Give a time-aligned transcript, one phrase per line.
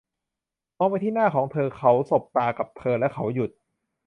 [0.77, 3.51] มองไปที่หน้าของเธอ เขาสบตากับเธอ และเขาหยุด